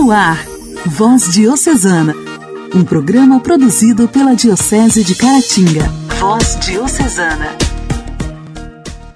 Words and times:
No 0.00 0.10
ar, 0.10 0.46
Voz 0.86 1.30
Diocesana, 1.30 2.14
um 2.74 2.82
programa 2.82 3.38
produzido 3.38 4.08
pela 4.08 4.34
Diocese 4.34 5.04
de 5.04 5.14
Caratinga. 5.14 5.86
Voz 6.18 6.58
Diocesana. 6.58 7.54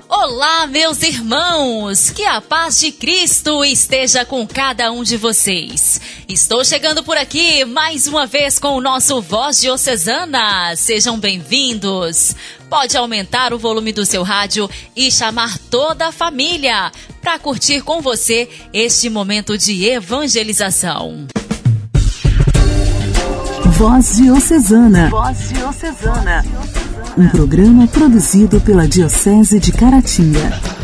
Olá, 0.07 0.67
meus 0.67 1.03
irmãos! 1.03 2.11
Que 2.11 2.27
a 2.27 2.39
paz 2.39 2.81
de 2.81 2.93
Cristo 2.93 3.65
esteja 3.65 4.27
com 4.27 4.47
cada 4.47 4.93
um 4.93 5.03
de 5.03 5.17
vocês. 5.17 6.03
Estou 6.29 6.63
chegando 6.63 7.03
por 7.03 7.17
aqui 7.17 7.65
mais 7.65 8.07
uma 8.07 8.27
vez 8.27 8.59
com 8.59 8.77
o 8.77 8.81
nosso 8.83 9.23
Voz 9.23 9.63
Diocesana. 9.63 10.77
Sejam 10.77 11.19
bem-vindos. 11.19 12.37
Pode 12.69 12.95
aumentar 12.95 13.55
o 13.55 13.59
volume 13.59 13.91
do 13.91 14.05
seu 14.05 14.23
rádio 14.23 14.69
e 14.95 15.11
chamar 15.11 15.59
toda 15.71 16.09
a 16.09 16.13
família 16.13 16.93
para 17.25 17.39
curtir 17.39 17.81
com 17.81 18.03
você 18.03 18.49
este 18.71 19.09
momento 19.09 19.57
de 19.57 19.87
evangelização. 19.87 21.27
Voz 23.79 24.17
Diocesana. 24.17 25.09
Voz 25.09 25.49
Diocesana. 25.49 26.45
Um 27.17 27.27
programa 27.29 27.87
produzido 27.87 28.61
pela 28.61 28.87
Diocese 28.87 29.59
de 29.59 29.73
Caratinga. 29.73 30.84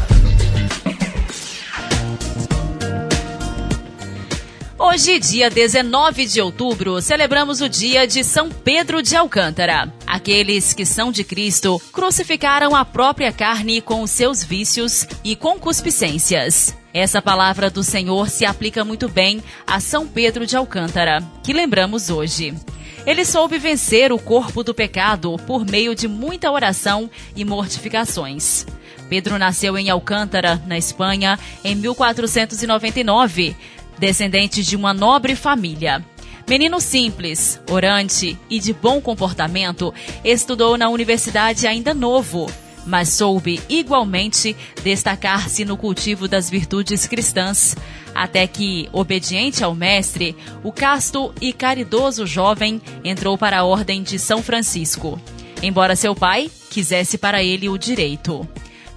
Hoje, 4.92 5.20
dia 5.20 5.48
19 5.48 6.26
de 6.26 6.40
outubro, 6.40 7.00
celebramos 7.00 7.60
o 7.60 7.68
dia 7.68 8.08
de 8.08 8.24
São 8.24 8.50
Pedro 8.50 9.00
de 9.00 9.14
Alcântara. 9.14 9.94
Aqueles 10.04 10.72
que 10.72 10.84
são 10.84 11.12
de 11.12 11.22
Cristo 11.22 11.80
crucificaram 11.92 12.74
a 12.74 12.84
própria 12.84 13.30
carne 13.30 13.80
com 13.80 14.02
os 14.02 14.10
seus 14.10 14.42
vícios 14.42 15.06
e 15.22 15.36
concupiscências. 15.36 16.76
Essa 16.92 17.22
palavra 17.22 17.70
do 17.70 17.84
Senhor 17.84 18.28
se 18.28 18.44
aplica 18.44 18.84
muito 18.84 19.08
bem 19.08 19.40
a 19.64 19.78
São 19.78 20.08
Pedro 20.08 20.44
de 20.44 20.56
Alcântara, 20.56 21.22
que 21.44 21.52
lembramos 21.52 22.10
hoje. 22.10 22.52
Ele 23.06 23.24
soube 23.24 23.58
vencer 23.58 24.12
o 24.12 24.18
corpo 24.18 24.64
do 24.64 24.74
pecado 24.74 25.36
por 25.46 25.64
meio 25.64 25.94
de 25.94 26.08
muita 26.08 26.50
oração 26.50 27.08
e 27.36 27.44
mortificações. 27.44 28.66
Pedro 29.08 29.38
nasceu 29.38 29.78
em 29.78 29.88
Alcântara, 29.88 30.60
na 30.66 30.76
Espanha, 30.76 31.38
em 31.64 31.74
1499, 31.74 33.56
descendente 34.00 34.64
de 34.64 34.74
uma 34.74 34.94
nobre 34.94 35.36
família. 35.36 36.04
Menino 36.48 36.80
simples, 36.80 37.60
orante 37.70 38.36
e 38.48 38.58
de 38.58 38.72
bom 38.72 39.00
comportamento, 39.00 39.94
estudou 40.24 40.76
na 40.76 40.88
universidade 40.88 41.66
ainda 41.66 41.94
novo, 41.94 42.50
mas 42.84 43.10
soube 43.10 43.60
igualmente 43.68 44.56
destacar-se 44.82 45.64
no 45.64 45.76
cultivo 45.76 46.26
das 46.26 46.48
virtudes 46.48 47.06
cristãs, 47.06 47.76
até 48.14 48.46
que, 48.46 48.88
obediente 48.90 49.62
ao 49.62 49.74
mestre, 49.74 50.34
o 50.64 50.72
casto 50.72 51.32
e 51.40 51.52
caridoso 51.52 52.26
jovem 52.26 52.80
entrou 53.04 53.36
para 53.36 53.58
a 53.58 53.64
ordem 53.64 54.02
de 54.02 54.18
São 54.18 54.42
Francisco, 54.42 55.20
embora 55.62 55.94
seu 55.94 56.14
pai 56.14 56.50
quisesse 56.70 57.18
para 57.18 57.44
ele 57.44 57.68
o 57.68 57.76
direito. 57.76 58.48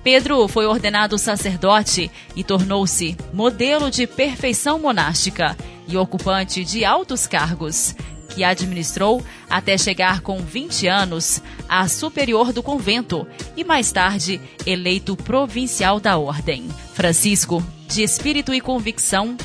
Pedro 0.03 0.47
foi 0.49 0.65
ordenado 0.65 1.17
sacerdote 1.17 2.11
e 2.35 2.43
tornou-se 2.43 3.15
modelo 3.31 3.89
de 3.89 4.05
perfeição 4.05 4.77
monástica 4.77 5.57
e 5.87 5.95
ocupante 5.95 6.65
de 6.65 6.83
altos 6.83 7.25
cargos, 7.25 7.95
que 8.29 8.43
administrou 8.43 9.23
até 9.49 9.77
chegar 9.77 10.19
com 10.21 10.39
20 10.39 10.87
anos 10.87 11.41
a 11.69 11.87
superior 11.87 12.51
do 12.51 12.61
convento 12.61 13.25
e 13.55 13.63
mais 13.63 13.91
tarde 13.91 14.41
eleito 14.65 15.15
provincial 15.15 15.99
da 15.99 16.17
ordem. 16.17 16.67
Francisco, 16.93 17.63
de 17.87 18.03
espírito 18.03 18.53
e 18.53 18.59
convicção, 18.59 19.37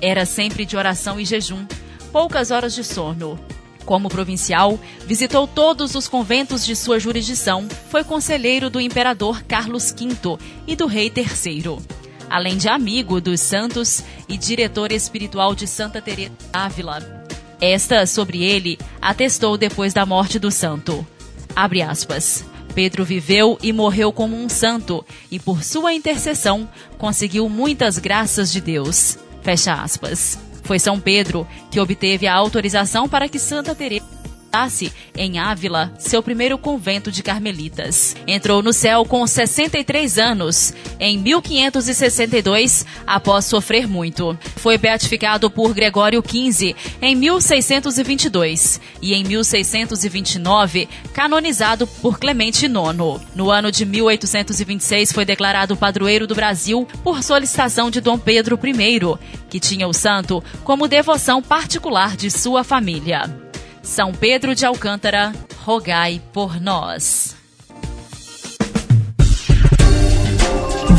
era 0.00 0.26
sempre 0.26 0.64
de 0.64 0.76
oração 0.76 1.20
e 1.20 1.24
jejum, 1.24 1.66
poucas 2.10 2.50
horas 2.50 2.74
de 2.74 2.82
sono, 2.82 3.38
como 3.84 4.08
provincial, 4.08 4.78
visitou 5.06 5.46
todos 5.46 5.94
os 5.94 6.08
conventos 6.08 6.64
de 6.64 6.74
sua 6.74 6.98
jurisdição, 6.98 7.66
foi 7.90 8.02
conselheiro 8.02 8.68
do 8.68 8.80
imperador 8.80 9.42
Carlos 9.42 9.92
V 9.92 10.38
e 10.66 10.74
do 10.74 10.86
rei 10.86 11.12
III, 11.14 11.78
além 12.28 12.56
de 12.56 12.68
amigo 12.68 13.20
dos 13.20 13.40
santos 13.40 14.02
e 14.28 14.36
diretor 14.36 14.92
espiritual 14.92 15.54
de 15.54 15.66
Santa 15.66 16.00
Teresa 16.00 16.32
Ávila. 16.52 17.24
Esta, 17.60 18.06
sobre 18.06 18.42
ele, 18.42 18.78
atestou 19.00 19.56
depois 19.56 19.94
da 19.94 20.04
morte 20.04 20.38
do 20.38 20.50
santo. 20.50 21.06
Abre 21.54 21.82
aspas. 21.82 22.44
Pedro 22.74 23.04
viveu 23.04 23.56
e 23.62 23.72
morreu 23.72 24.12
como 24.12 24.36
um 24.36 24.48
santo, 24.48 25.04
e 25.30 25.38
por 25.38 25.62
sua 25.62 25.94
intercessão 25.94 26.68
conseguiu 26.98 27.48
muitas 27.48 27.98
graças 27.98 28.52
de 28.52 28.60
Deus. 28.60 29.16
Fecha 29.42 29.74
aspas. 29.74 30.43
Foi 30.64 30.78
São 30.78 30.98
Pedro 30.98 31.46
que 31.70 31.78
obteve 31.78 32.26
a 32.26 32.34
autorização 32.34 33.08
para 33.08 33.28
que 33.28 33.38
Santa 33.38 33.74
Teresa 33.74 34.03
em 35.16 35.38
Ávila, 35.38 35.92
seu 35.98 36.22
primeiro 36.22 36.56
convento 36.56 37.10
de 37.10 37.22
carmelitas. 37.22 38.16
Entrou 38.26 38.62
no 38.62 38.72
céu 38.72 39.04
com 39.04 39.26
63 39.26 40.18
anos, 40.18 40.72
em 41.00 41.18
1562, 41.18 42.86
após 43.06 43.46
sofrer 43.46 43.88
muito. 43.88 44.38
Foi 44.56 44.78
beatificado 44.78 45.50
por 45.50 45.74
Gregório 45.74 46.22
XV 46.22 46.76
em 47.02 47.14
1622 47.16 48.80
e 49.02 49.14
em 49.14 49.24
1629 49.24 50.88
canonizado 51.12 51.86
por 51.86 52.18
Clemente 52.18 52.66
IX. 52.66 53.20
No 53.34 53.50
ano 53.50 53.72
de 53.72 53.84
1826 53.84 55.12
foi 55.12 55.24
declarado 55.24 55.76
padroeiro 55.76 56.26
do 56.26 56.34
Brasil 56.34 56.86
por 57.02 57.22
solicitação 57.22 57.90
de 57.90 58.00
Dom 58.00 58.18
Pedro 58.18 58.58
I, 58.62 59.18
que 59.48 59.58
tinha 59.58 59.88
o 59.88 59.92
santo 59.92 60.42
como 60.62 60.88
devoção 60.88 61.42
particular 61.42 62.16
de 62.16 62.30
sua 62.30 62.62
família. 62.62 63.43
São 63.84 64.12
Pedro 64.12 64.54
de 64.54 64.64
Alcântara, 64.64 65.30
rogai 65.62 66.20
por 66.32 66.58
nós. 66.60 67.36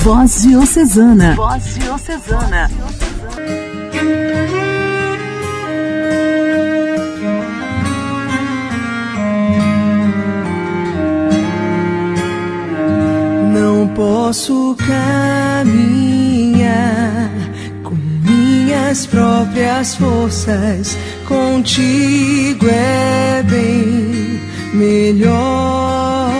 Voz 0.03 0.43
Diocesana. 0.43 1.33
Voz 1.35 1.73
Diocesana. 1.79 2.69
Não 13.51 13.87
posso 13.95 14.77
caminhar 15.65 15.65
minhas 18.65 19.05
próprias 19.05 19.95
forças 19.95 20.97
Contigo 21.27 22.67
é 22.67 23.43
bem 23.43 24.39
melhor. 24.73 26.31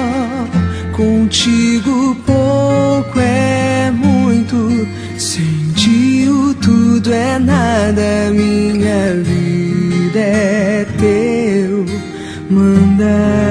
Contigo 0.92 2.16
pouco 2.26 3.20
é 3.20 3.92
muito. 3.92 4.88
Sem 5.18 5.72
ti 5.76 6.28
o 6.30 6.54
tudo 6.56 7.12
é 7.12 7.40
nada. 7.40 8.32
Minha 8.32 9.16
vida 9.24 10.20
é 10.20 10.86
teu 11.00 11.86
mandar. 12.50 13.45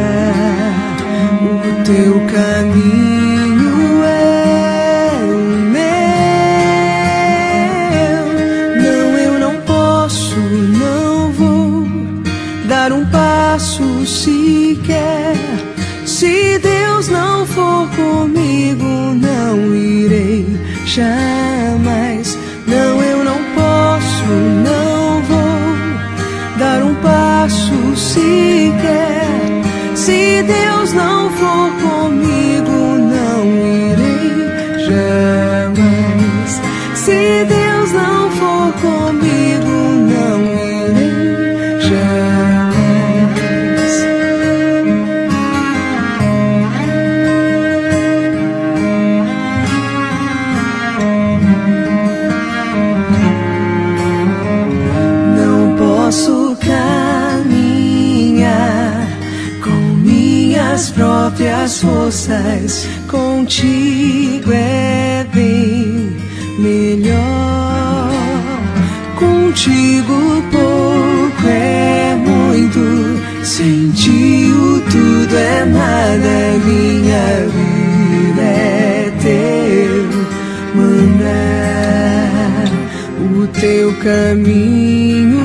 Jamais. 20.94 21.33
Próprias 61.74 61.80
forças, 61.80 62.86
contigo 63.08 64.52
é 64.52 65.26
bem 65.32 66.16
melhor. 66.58 68.10
Contigo 69.18 70.42
pouco 70.50 71.48
é 71.48 72.14
muito, 72.14 73.44
sem 73.44 73.90
ti 73.90 74.52
o 74.52 74.80
tudo 74.90 75.36
é 75.36 75.64
nada, 75.64 76.58
minha 76.64 77.46
vida 77.54 78.42
é 78.42 79.12
teu 79.22 80.04
mandar. 80.74 81.84
O 83.20 83.46
teu 83.48 83.92
caminho 84.02 85.43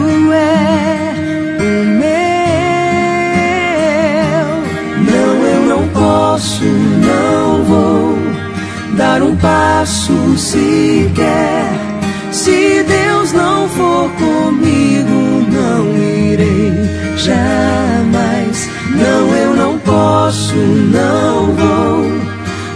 passo 9.42 10.38
sequer 10.38 11.90
se 12.32 12.84
Deus 12.84 13.34
não 13.34 13.68
for 13.70 14.10
comigo, 14.12 15.46
não 15.52 15.98
irei 15.98 16.74
jamais. 17.18 18.70
Não, 18.92 19.36
eu 19.36 19.56
não 19.56 19.80
posso, 19.80 20.56
não 20.56 21.48
vou 21.54 22.06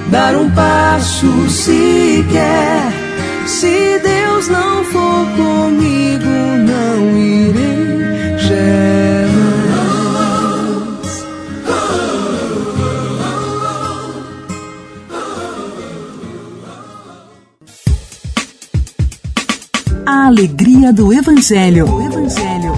dar 0.09 0.35
um 0.35 0.49
passo 0.51 1.49
sequer. 1.49 2.91
Se 3.45 3.99
Deus 3.99 4.12
alegria 20.83 20.91
do 20.91 21.13
Evangelho. 21.13 21.85
Evangelho. 22.01 22.73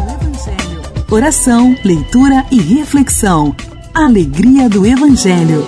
Oração, 1.10 1.76
leitura 1.84 2.46
e 2.52 2.60
reflexão. 2.62 3.56
Alegria 3.94 4.70
do 4.70 4.86
Evangelho. 4.86 5.66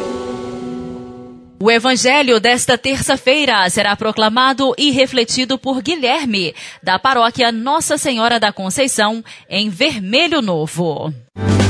O 1.60 1.72
Evangelho 1.72 2.40
desta 2.40 2.78
terça-feira 2.78 3.68
será 3.70 3.96
proclamado 3.96 4.76
e 4.78 4.92
refletido 4.92 5.58
por 5.58 5.82
Guilherme, 5.82 6.54
da 6.84 7.00
paróquia 7.00 7.52
Nossa 7.52 7.98
Senhora 7.98 8.40
da 8.40 8.54
Conceição, 8.54 9.24
em 9.50 9.70
Vermelho 9.70 10.40
Novo. 10.42 11.12
O 11.36 11.67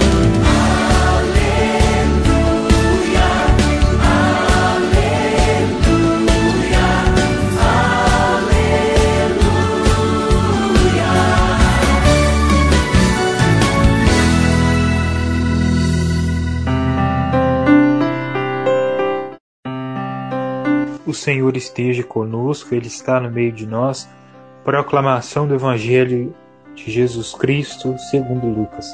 Senhor 21.17 21.57
esteja 21.57 22.03
conosco, 22.03 22.73
Ele 22.73 22.87
está 22.87 23.19
no 23.19 23.29
meio 23.29 23.51
de 23.51 23.65
nós. 23.65 24.07
Proclamação 24.63 25.47
do 25.47 25.55
Evangelho 25.55 26.33
de 26.75 26.91
Jesus 26.91 27.33
Cristo, 27.33 27.97
segundo 28.09 28.47
Lucas. 28.47 28.87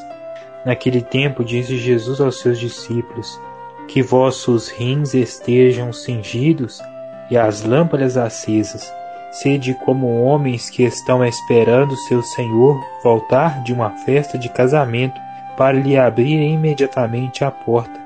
Naquele 0.65 1.01
tempo 1.01 1.43
disse 1.43 1.77
Jesus 1.77 2.21
aos 2.21 2.39
seus 2.39 2.59
discípulos: 2.59 3.39
Que 3.87 4.01
vossos 4.01 4.69
rins 4.69 5.13
estejam 5.13 5.91
cingidos 5.91 6.81
e 7.29 7.37
as 7.37 7.63
lâmpadas 7.63 8.17
acesas. 8.17 8.91
Sede 9.31 9.73
como 9.85 10.23
homens 10.23 10.69
que 10.69 10.83
estão 10.83 11.25
esperando 11.25 11.95
seu 12.07 12.21
Senhor 12.21 12.79
voltar 13.03 13.63
de 13.63 13.73
uma 13.73 13.89
festa 14.05 14.37
de 14.37 14.47
casamento 14.47 15.19
para 15.57 15.77
lhe 15.77 15.97
abrir 15.97 16.39
imediatamente 16.39 17.43
a 17.43 17.51
porta, 17.51 17.99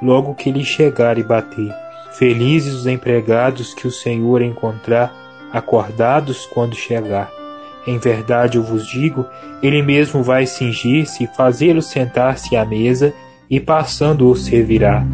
logo 0.00 0.34
que 0.34 0.50
ele 0.50 0.64
chegar 0.64 1.18
e 1.18 1.22
bater. 1.22 1.83
Felizes 2.18 2.74
os 2.74 2.86
empregados 2.86 3.74
que 3.74 3.86
o 3.86 3.90
Senhor 3.90 4.42
encontrar 4.42 5.12
acordados 5.52 6.46
quando 6.46 6.74
chegar. 6.74 7.30
Em 7.86 7.98
verdade 7.98 8.56
eu 8.56 8.62
vos 8.62 8.86
digo, 8.86 9.26
ele 9.62 9.82
mesmo 9.82 10.22
vai 10.22 10.46
cingir-se 10.46 11.28
fazê-los 11.36 11.86
sentar-se 11.86 12.56
à 12.56 12.64
mesa, 12.64 13.12
e 13.48 13.60
passando 13.60 14.28
o 14.28 14.34
servirá. 14.34 15.06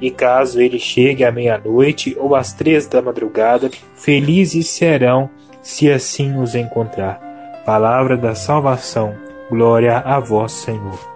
E 0.00 0.10
caso 0.10 0.60
ele 0.60 0.78
chegue 0.78 1.24
à 1.24 1.32
meia-noite 1.32 2.16
ou 2.18 2.34
às 2.34 2.52
três 2.52 2.86
da 2.86 3.02
madrugada, 3.02 3.70
felizes 3.94 4.68
serão 4.68 5.28
se 5.60 5.90
assim 5.90 6.38
os 6.38 6.54
encontrar. 6.54 7.20
Palavra 7.64 8.16
da 8.16 8.34
salvação. 8.34 9.14
Glória 9.50 9.98
a 9.98 10.18
vós, 10.18 10.52
Senhor. 10.52 11.11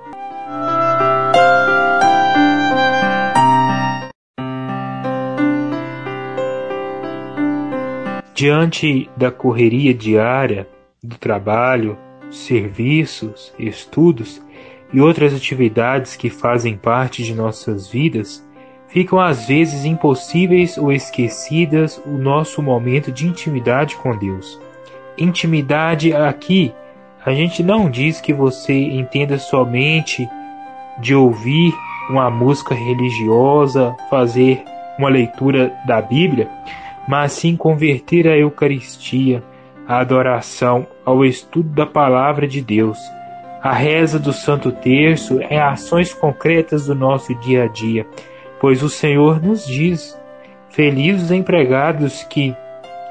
Diante 8.37 9.09
da 9.17 9.31
correria 9.31 9.95
diária 9.95 10.69
do 11.03 11.17
trabalho, 11.17 11.97
serviços, 12.31 13.51
estudos 13.59 14.43
e 14.93 15.01
outras 15.01 15.35
atividades 15.35 16.17
que 16.17 16.29
fazem 16.29 16.77
parte 16.77 17.23
de 17.23 17.35
nossas 17.35 17.89
vidas, 17.89 18.47
ficam 18.89 19.19
às 19.19 19.49
vezes 19.49 19.87
impossíveis 19.87 20.77
ou 20.77 20.93
esquecidas 20.93 21.97
o 22.05 22.11
nosso 22.11 22.61
momento 22.61 23.11
de 23.11 23.27
intimidade 23.27 23.97
com 23.97 24.15
Deus. 24.15 24.61
Intimidade 25.17 26.13
aqui, 26.13 26.75
a 27.25 27.33
gente 27.33 27.63
não 27.63 27.89
diz 27.89 28.21
que 28.21 28.35
você 28.35 28.75
entenda 28.75 29.39
somente 29.39 30.29
de 31.01 31.15
ouvir 31.15 31.73
uma 32.11 32.31
música 32.31 32.75
religiosa, 32.75 33.97
fazer 34.11 34.63
uma 34.99 35.09
leitura 35.09 35.73
da 35.87 36.03
Bíblia, 36.03 36.51
mas 37.07 37.33
sim 37.33 37.57
converter 37.57 38.29
a 38.29 38.37
Eucaristia, 38.37 39.43
a 39.87 39.99
adoração 39.99 40.87
ao 41.05 41.25
estudo 41.25 41.69
da 41.71 41.87
palavra 41.87 42.47
de 42.47 42.61
Deus. 42.61 42.99
A 43.63 43.73
reza 43.73 44.19
do 44.19 44.33
Santo 44.33 44.71
Terço 44.73 45.41
é 45.43 45.61
ações 45.61 46.13
concretas 46.13 46.87
do 46.87 46.95
nosso 46.95 47.35
dia 47.37 47.65
a 47.65 47.67
dia, 47.67 48.07
pois 48.61 48.83
o 48.83 48.89
Senhor 48.89 49.43
nos 49.43 49.67
diz: 49.67 50.19
Felizes 50.71 51.25
os 51.25 51.31
empregados 51.31 52.23
que 52.25 52.55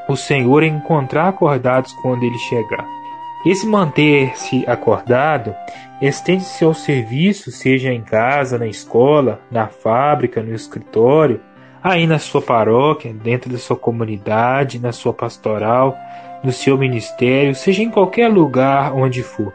o 0.08 0.16
Senhor 0.16 0.64
encontrar 0.64 1.30
acordados 1.30 1.92
quando 2.02 2.24
ele 2.24 2.38
chegar. 2.38 2.86
Esse 3.46 3.68
manter-se 3.68 4.64
acordado 4.68 5.56
estende-se 6.02 6.64
ao 6.64 6.74
serviço, 6.74 7.52
seja 7.52 7.92
em 7.92 8.02
casa, 8.02 8.58
na 8.58 8.68
escola, 8.68 9.40
na 9.52 9.68
fábrica, 9.68 10.42
no 10.42 10.54
escritório, 10.54 11.40
aí 11.86 12.08
na 12.08 12.18
sua 12.18 12.42
paróquia, 12.42 13.14
dentro 13.14 13.48
da 13.48 13.60
sua 13.60 13.76
comunidade, 13.78 14.80
na 14.80 14.92
sua 14.92 15.14
pastoral, 15.14 15.96
no 16.44 16.52
seu 16.52 16.80
ministério, 16.80 17.54
seja 17.54 17.84
em 17.84 17.92
qualquer 17.92 18.28
lugar 18.28 18.92
onde 18.96 19.22
for. 19.22 19.54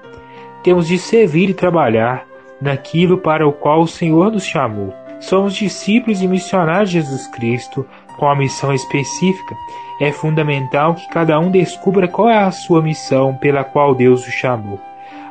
Temos 0.62 0.86
de 0.86 0.96
servir 0.96 1.50
e 1.50 1.54
trabalhar 1.54 2.24
naquilo 2.62 3.18
para 3.18 3.48
o 3.48 3.52
qual 3.52 3.80
o 3.80 3.88
Senhor 3.88 4.30
nos 4.30 4.44
chamou. 4.44 4.94
Somos 5.18 5.56
discípulos 5.56 6.22
e 6.22 6.28
missionários 6.28 6.90
de 6.90 7.00
Jesus 7.00 7.26
Cristo 7.26 7.84
com 8.16 8.28
a 8.28 8.36
missão 8.36 8.72
específica. 8.72 9.56
É 10.00 10.12
fundamental 10.12 10.94
que 10.94 11.08
cada 11.08 11.36
um 11.40 11.50
descubra 11.50 12.06
qual 12.06 12.28
é 12.28 12.38
a 12.38 12.52
sua 12.52 12.80
missão 12.80 13.34
pela 13.38 13.64
qual 13.64 13.92
Deus 13.92 14.24
o 14.24 14.30
chamou. 14.30 14.78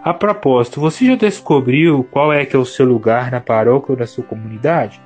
A 0.04 0.14
propósito, 0.14 0.82
você 0.82 1.06
já 1.06 1.16
descobriu 1.16 2.06
qual 2.12 2.34
é 2.34 2.46
que 2.46 2.58
é 2.58 2.60
o 2.60 2.66
seu 2.66 2.86
lugar 2.86 3.32
na 3.32 3.40
paróquia 3.40 3.94
ou 3.94 3.98
na 3.98 4.06
sua 4.06 4.26
comunidade? 4.26 5.00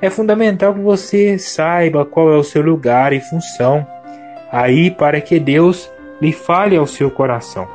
É 0.00 0.10
fundamental 0.10 0.74
que 0.74 0.80
você 0.80 1.38
saiba 1.38 2.04
qual 2.04 2.32
é 2.32 2.36
o 2.36 2.44
seu 2.44 2.62
lugar 2.62 3.12
e 3.12 3.20
função 3.20 3.86
aí 4.50 4.90
para 4.90 5.20
que 5.20 5.40
Deus 5.40 5.90
lhe 6.20 6.32
fale 6.32 6.76
ao 6.76 6.86
seu 6.86 7.10
coração. 7.10 7.66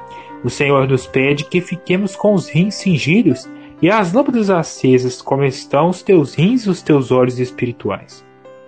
O 0.44 0.50
Senhor 0.50 0.88
nos 0.88 1.06
pede 1.06 1.44
que 1.44 1.60
fiquemos 1.60 2.16
com 2.16 2.34
os 2.34 2.48
rins 2.48 2.76
cingidos 2.76 3.50
e 3.82 3.90
as 3.90 4.14
lâmpadas 4.14 4.50
acesas, 4.50 5.22
como 5.22 5.44
estão 5.44 5.90
os 5.90 6.02
teus 6.02 6.36
rins 6.36 6.64
e 6.64 6.70
os 6.70 6.82
teus 6.82 7.12
olhos 7.12 7.40
espirituais. 7.40 8.26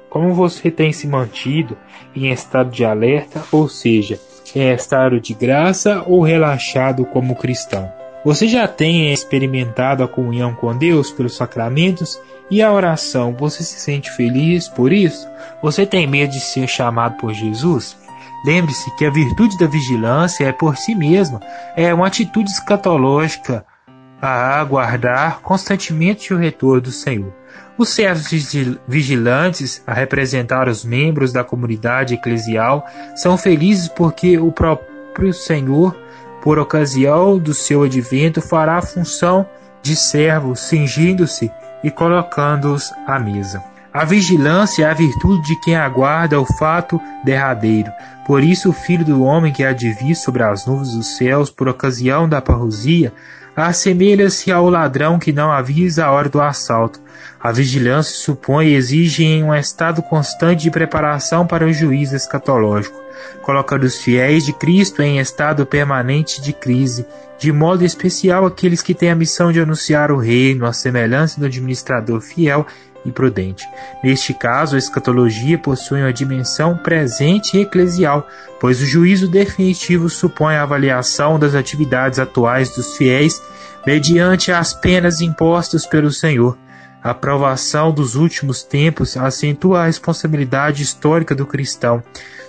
Como 0.10 0.34
você 0.34 0.70
tem 0.70 0.92
se 0.92 1.08
mantido 1.08 1.78
em 2.14 2.30
estado 2.32 2.70
de 2.70 2.84
alerta, 2.84 3.42
ou 3.52 3.70
seja, 3.70 4.20
em 4.54 4.70
estado 4.70 5.20
de 5.20 5.34
graça 5.34 6.04
ou 6.06 6.22
relaxado 6.22 7.06
como 7.06 7.36
cristão? 7.36 8.01
Você 8.24 8.48
já 8.48 8.68
tem 8.68 9.12
experimentado 9.12 10.04
a 10.04 10.08
comunhão 10.08 10.54
com 10.54 10.78
Deus 10.78 11.10
pelos 11.12 11.36
sacramentos 11.36 12.20
e 12.52 12.62
a 12.62 12.72
oração? 12.72 13.36
Você 13.40 13.64
se 13.64 13.80
sente 13.80 14.12
feliz 14.12 14.68
por 14.68 14.94
isso? 14.94 15.28
Você 15.64 15.88
tem 15.88 16.06
medo 16.06 16.32
de 16.32 16.40
ser 16.40 16.68
chamado 16.68 17.18
por 17.18 17.34
Jesus? 17.34 17.98
Lembre-se 18.46 18.96
que 18.96 19.06
a 19.06 19.10
virtude 19.10 19.58
da 19.58 19.66
vigilância 19.66 20.46
é 20.46 20.52
por 20.52 20.78
si 20.78 20.94
mesma, 20.94 21.40
é 21.76 21.92
uma 21.92 22.08
atitude 22.08 22.50
escatológica 22.52 23.66
a 24.22 24.60
aguardar 24.60 25.40
constantemente 25.42 26.32
o 26.32 26.38
retorno 26.38 26.82
do 26.82 26.92
Senhor. 26.92 27.34
Os 27.76 27.90
servos 27.90 28.30
vigilantes, 28.88 29.82
a 29.88 29.94
representar 29.94 30.68
os 30.68 30.86
membros 30.86 31.34
da 31.34 31.44
comunidade 31.44 32.14
eclesial, 32.14 32.86
são 33.16 33.36
felizes 33.36 33.88
porque 33.88 34.38
o 34.38 34.52
próprio 34.52 35.34
Senhor 35.34 35.96
por 36.42 36.60
ocasião 36.60 37.38
do 37.38 37.54
seu 37.54 37.84
advento, 37.84 38.42
fará 38.42 38.78
a 38.78 38.82
função 38.82 39.46
de 39.82 39.96
servo, 39.96 40.56
cingindo-se 40.56 41.52
e 41.84 41.90
colocando-os 41.90 42.92
à 43.08 43.20
mesa. 43.20 43.64
A 43.94 44.06
vigilância 44.06 44.86
é 44.86 44.90
a 44.90 44.94
virtude 44.94 45.46
de 45.48 45.60
quem 45.60 45.76
aguarda 45.76 46.40
o 46.40 46.46
fato 46.46 47.00
derradeiro. 47.26 47.92
Por 48.26 48.42
isso, 48.42 48.70
o 48.70 48.74
filho 48.74 49.04
do 49.04 49.24
homem 49.24 49.52
que 49.52 49.66
há 49.66 49.76
sobre 50.16 50.44
as 50.44 50.66
nuvens 50.66 50.94
dos 50.94 51.18
céus 51.18 51.50
por 51.50 51.68
ocasião 51.68 52.30
da 52.30 52.42
parrosia 52.42 53.12
assemelha-se 53.54 54.50
ao 54.50 54.70
ladrão 54.70 55.20
que 55.20 55.34
não 55.34 55.52
avisa 55.52 56.06
a 56.06 56.12
hora 56.12 56.30
do 56.30 56.42
assalto. 56.42 57.02
A 57.42 57.52
vigilância 57.52 58.16
supõe 58.16 58.68
e 58.68 58.76
exige 58.76 59.44
um 59.44 59.54
estado 59.54 60.02
constante 60.02 60.64
de 60.64 60.72
preparação 60.72 61.46
para 61.46 61.66
o 61.66 61.74
juízo 61.74 62.16
escatológico, 62.16 63.01
colocando 63.42 63.84
os 63.84 63.98
fiéis 63.98 64.46
de 64.46 64.54
Cristo 64.54 65.02
em 65.02 65.20
estado 65.20 65.66
permanente 65.66 66.42
de 66.42 66.54
crise, 66.54 67.06
de 67.38 67.52
modo 67.52 67.84
especial 67.84 68.46
aqueles 68.46 68.82
que 68.82 68.94
têm 68.94 69.10
a 69.10 69.16
missão 69.16 69.52
de 69.52 69.60
anunciar 69.60 70.12
o 70.12 70.18
reino, 70.18 70.66
a 70.66 70.74
semelhança 70.74 71.40
do 71.40 71.46
administrador 71.46 72.22
fiel 72.22 72.66
e 73.06 73.12
prudente. 73.12 73.68
Neste 74.04 74.34
caso, 74.34 74.76
a 74.76 74.80
escatologia 74.80 75.58
possui 75.58 76.02
uma 76.02 76.14
dimensão 76.14 76.78
presente 76.78 77.58
e 77.58 77.62
eclesial, 77.62 78.28
pois 78.60 78.82
o 78.82 78.86
juízo 78.86 79.28
definitivo 79.28 80.10
supõe 80.10 80.56
a 80.56 80.64
avaliação 80.64 81.40
das 81.40 81.56
atividades 81.56 82.20
atuais 82.20 82.70
dos 82.76 82.96
fiéis 82.98 83.42
mediante 83.86 84.52
as 84.52 84.74
penas 84.74 85.22
impostas 85.22 85.86
pelo 85.86 86.12
Senhor. 86.12 86.58
A 87.04 87.16
provação 87.16 87.92
dos 87.92 88.16
últimos 88.16 88.62
tempos 88.62 89.18
acentua 89.18 89.82
a 89.82 89.86
responsabilidade 89.88 90.84
histórica 90.84 91.34
do 91.34 91.48
cristão, 91.48 92.04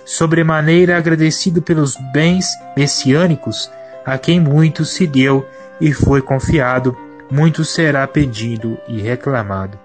sobremaneira 0.05 0.97
agradecido 0.97 1.61
pelos 1.61 1.95
bens 2.13 2.45
messiânicos, 2.75 3.71
a 4.05 4.17
quem 4.17 4.39
muito 4.39 4.85
se 4.85 5.07
deu 5.07 5.45
e 5.79 5.93
foi 5.93 6.21
confiado, 6.21 6.97
muito 7.31 7.63
será 7.63 8.07
pedido 8.07 8.77
e 8.87 9.01
reclamado. 9.01 9.79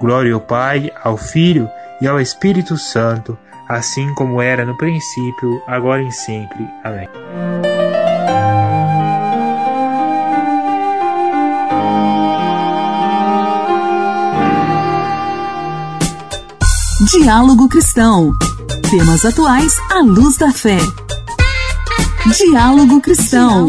Glória 0.00 0.34
ao 0.34 0.40
Pai, 0.40 0.90
ao 1.02 1.16
Filho 1.16 1.68
e 2.00 2.06
ao 2.06 2.20
Espírito 2.20 2.76
Santo, 2.76 3.38
assim 3.68 4.12
como 4.14 4.42
era 4.42 4.64
no 4.64 4.76
princípio, 4.76 5.62
agora 5.66 6.02
e 6.02 6.12
sempre. 6.12 6.66
Amém. 6.82 7.08
Diálogo 17.10 17.68
Cristão. 17.68 18.32
Temas 18.90 19.24
atuais 19.24 19.76
à 19.90 20.00
luz 20.00 20.36
da 20.36 20.52
fé. 20.52 20.78
Diálogo 22.36 23.00
Cristão. 23.00 23.66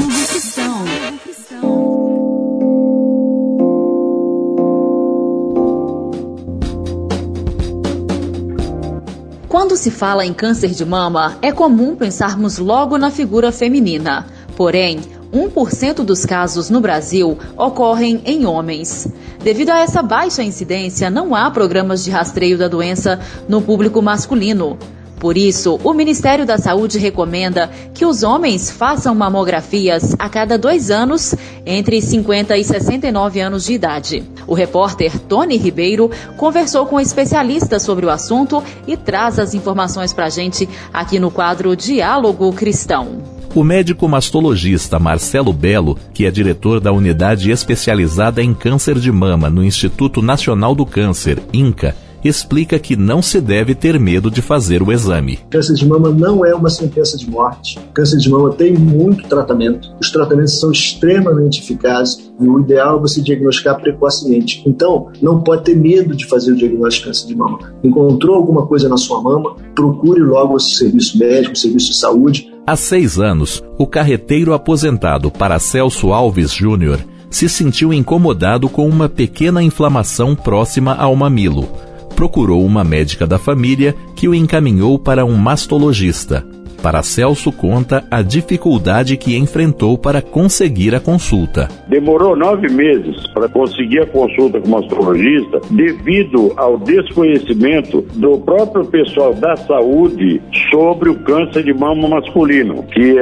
Quando 9.48 9.76
se 9.76 9.90
fala 9.90 10.26
em 10.26 10.34
câncer 10.34 10.70
de 10.70 10.86
mama, 10.86 11.38
é 11.42 11.52
comum 11.52 11.96
pensarmos 11.96 12.58
logo 12.58 12.98
na 12.98 13.10
figura 13.10 13.52
feminina. 13.52 14.28
Porém, 14.56 15.00
1% 15.34 16.04
dos 16.04 16.26
casos 16.26 16.70
no 16.70 16.80
Brasil 16.80 17.38
ocorrem 17.58 18.22
em 18.26 18.46
homens. 18.46 19.08
Devido 19.44 19.70
a 19.70 19.80
essa 19.80 20.02
baixa 20.02 20.44
incidência, 20.44 21.10
não 21.10 21.34
há 21.36 21.50
programas 21.50 22.04
de 22.04 22.12
rastreio 22.12 22.58
da 22.58 22.68
doença 22.68 23.20
no 23.48 23.62
público 23.62 24.02
masculino. 24.02 24.78
Por 25.26 25.40
isso, 25.40 25.80
o 25.84 25.92
Ministério 25.92 26.46
da 26.46 26.56
Saúde 26.56 27.00
recomenda 27.00 27.68
que 27.96 28.06
os 28.06 28.22
homens 28.22 28.70
façam 28.70 29.16
mamografias 29.16 30.16
a 30.20 30.30
cada 30.30 30.56
dois 30.56 30.92
anos, 30.92 31.34
entre 31.66 32.00
50 32.00 32.56
e 32.56 32.64
69 32.64 33.40
anos 33.40 33.66
de 33.66 33.74
idade. 33.74 34.24
O 34.46 34.54
repórter 34.54 35.18
Tony 35.18 35.58
Ribeiro 35.58 36.12
conversou 36.38 36.86
com 36.86 37.00
especialistas 37.00 37.82
sobre 37.82 38.06
o 38.06 38.12
assunto 38.12 38.64
e 38.86 38.96
traz 38.96 39.40
as 39.40 39.56
informações 39.56 40.14
para 40.14 40.28
a 40.28 40.30
gente 40.30 40.70
aqui 40.94 41.18
no 41.18 41.32
quadro 41.32 41.76
Diálogo 41.76 42.54
Cristão. 42.54 43.24
O 43.56 43.64
médico 43.64 44.08
mastologista 44.08 45.00
Marcelo 45.00 45.52
Belo, 45.52 45.98
que 46.14 46.28
é 46.28 46.30
diretor 46.30 46.80
da 46.80 46.92
unidade 46.92 47.50
especializada 47.50 48.44
em 48.44 48.54
câncer 48.54 49.00
de 49.00 49.12
mama 49.12 49.50
no 49.50 49.64
Instituto 49.64 50.22
Nacional 50.22 50.76
do 50.76 50.86
Câncer, 50.86 51.42
INCA, 51.52 51.96
explica 52.28 52.80
que 52.80 52.96
não 52.96 53.22
se 53.22 53.40
deve 53.40 53.76
ter 53.76 54.00
medo 54.00 54.32
de 54.32 54.42
fazer 54.42 54.82
o 54.82 54.92
exame. 54.92 55.40
Câncer 55.50 55.76
de 55.76 55.88
mama 55.88 56.10
não 56.10 56.46
é 56.46 56.54
uma 56.54 56.70
sentença 56.70 57.18
de 57.18 57.30
morte. 57.30 57.80
Câncer 57.94 58.18
de 58.18 58.30
mama 58.30 58.52
tem 58.54 58.74
muito 58.74 59.28
tratamento. 59.28 59.94
Os 60.00 60.12
tratamentos 60.12 60.60
são 60.60 60.72
extremamente 60.72 61.62
eficazes 61.62 62.32
e 62.40 62.48
o 62.48 62.60
ideal 62.60 62.98
é 62.98 63.02
você 63.02 63.22
diagnosticar 63.22 63.80
precocemente. 63.80 64.64
Então, 64.66 65.10
não 65.22 65.42
pode 65.42 65.64
ter 65.64 65.76
medo 65.76 66.16
de 66.16 66.26
fazer 66.26 66.52
o 66.52 66.56
diagnóstico 66.56 67.06
de 67.06 67.10
câncer 67.10 67.28
de 67.28 67.36
mama. 67.36 67.60
Encontrou 67.84 68.36
alguma 68.36 68.66
coisa 68.66 68.90
na 68.90 68.98
sua 68.98 69.22
mama? 69.22 69.56
Procure 69.76 70.22
logo 70.22 70.56
o 70.56 70.60
serviço 70.60 71.18
médico, 71.18 71.54
o 71.54 71.58
serviço 71.58 71.92
de 71.92 71.98
saúde. 71.98 72.52
Há 72.66 72.76
seis 72.76 73.20
anos, 73.20 73.64
o 73.78 73.86
carreteiro 73.86 74.54
aposentado 74.54 75.30
Paracelso 75.30 76.12
Alves 76.12 76.52
Júnior 76.52 77.00
se 77.30 77.50
sentiu 77.50 77.94
incomodado 77.94 78.70
com 78.70 78.88
uma 78.88 79.10
pequena 79.10 79.62
inflamação 79.62 80.36
próxima 80.36 80.96
ao 80.96 81.16
mamilo 81.16 81.68
procurou 82.16 82.66
uma 82.66 82.84
médica 82.84 83.28
da 83.28 83.38
família 83.38 83.96
que 84.16 84.28
o 84.28 84.34
encaminhou 84.34 84.98
para 84.98 85.26
um 85.26 85.36
mastologista. 85.36 86.48
Paracelso 86.86 87.52
conta 87.52 88.06
a 88.12 88.22
dificuldade 88.22 89.18
que 89.18 89.36
enfrentou 89.36 89.98
para 89.98 90.22
conseguir 90.22 90.94
a 90.94 91.00
consulta. 91.00 91.68
Demorou 91.88 92.36
nove 92.36 92.68
meses 92.72 93.26
para 93.34 93.50
conseguir 93.50 94.02
a 94.02 94.06
consulta 94.06 94.62
com 94.62 94.68
o 94.68 94.70
mastologista 94.70 95.62
devido 95.72 96.54
ao 96.56 96.78
desconhecimento 96.78 98.04
do 98.14 98.38
próprio 98.38 98.86
pessoal 98.86 99.34
da 99.34 99.56
saúde 99.56 100.40
sobre 100.70 101.10
o 101.10 101.16
câncer 101.24 101.64
de 101.64 101.74
mama 101.74 102.08
masculino, 102.08 102.84
que 102.84 103.16